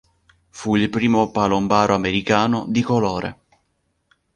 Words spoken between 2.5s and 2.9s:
di